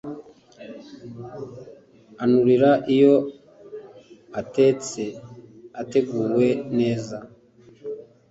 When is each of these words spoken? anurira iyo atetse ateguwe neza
anurira 2.23 2.71
iyo 2.93 3.15
atetse 4.41 5.01
ateguwe 5.81 6.47
neza 6.77 7.17